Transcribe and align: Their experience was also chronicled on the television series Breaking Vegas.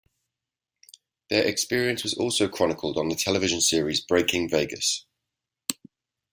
Their 1.29 1.43
experience 1.45 2.01
was 2.01 2.15
also 2.15 2.49
chronicled 2.49 2.97
on 2.97 3.09
the 3.09 3.15
television 3.15 3.61
series 3.61 4.01
Breaking 4.01 4.49
Vegas. 4.49 5.05